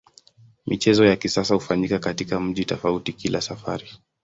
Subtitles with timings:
[0.67, 3.87] Michezo ya kisasa hufanyika katika mji tofauti kila safari.